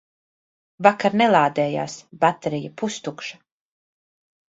Vakar 0.87 1.17
nelādējās, 1.23 1.99
baterija 2.25 2.75
pustukša. 2.83 3.43